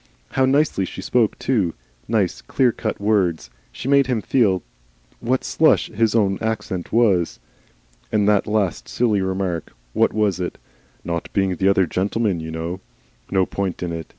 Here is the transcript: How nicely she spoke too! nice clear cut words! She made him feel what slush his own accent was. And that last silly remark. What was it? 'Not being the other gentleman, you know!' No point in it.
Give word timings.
How 0.31 0.45
nicely 0.45 0.83
she 0.83 0.99
spoke 0.99 1.37
too! 1.37 1.75
nice 2.07 2.41
clear 2.41 2.71
cut 2.71 2.99
words! 2.99 3.51
She 3.71 3.87
made 3.87 4.07
him 4.07 4.23
feel 4.23 4.63
what 5.19 5.43
slush 5.43 5.91
his 5.91 6.15
own 6.15 6.39
accent 6.41 6.91
was. 6.91 7.39
And 8.11 8.27
that 8.27 8.47
last 8.47 8.89
silly 8.89 9.21
remark. 9.21 9.73
What 9.93 10.11
was 10.11 10.39
it? 10.39 10.57
'Not 11.03 11.31
being 11.33 11.55
the 11.55 11.67
other 11.67 11.85
gentleman, 11.85 12.39
you 12.39 12.49
know!' 12.49 12.81
No 13.29 13.45
point 13.45 13.83
in 13.83 13.91
it. 13.91 14.07